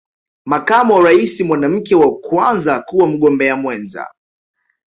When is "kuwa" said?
2.81-3.07